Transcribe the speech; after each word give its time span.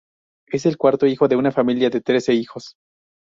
Es 0.47 0.65
el 0.65 0.77
cuarto 0.77 1.05
hijo 1.05 1.27
de 1.27 1.35
una 1.35 1.51
familia 1.51 1.91
de 1.91 2.01
trece 2.01 2.33
hijos. 2.33 2.73